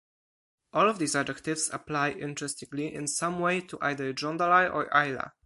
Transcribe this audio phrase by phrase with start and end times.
[0.73, 5.33] All of these adjectives apply, interestingly, in some way to either Jondalar or Ayla.